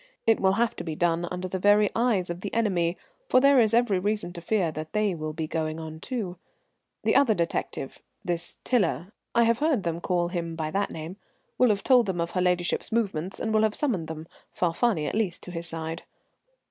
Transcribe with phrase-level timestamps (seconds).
[0.25, 2.97] It will have to be done under the very eyes of the enemy,
[3.29, 6.37] for there is every reason to fear they will be going on, too.
[7.03, 11.17] The other detective, this Tiler I have heard them call him by that name
[11.59, 15.13] will have told them of her ladyship's movements, and will have summoned them, Falfani at
[15.13, 16.01] least, to his side."